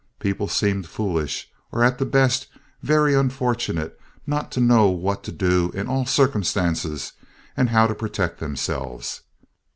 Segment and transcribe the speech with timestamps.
[0.19, 2.47] People seemed foolish, or at the best
[2.81, 7.13] very unfortunate not to know what to do in all circumstances
[7.55, 9.21] and how to protect themselves.